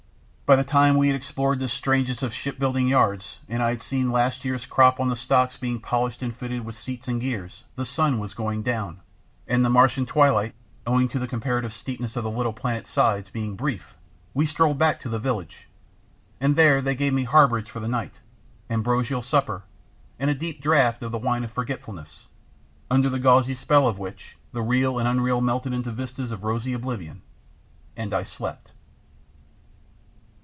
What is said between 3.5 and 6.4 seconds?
I had seen last year's crop on the stocks being polished and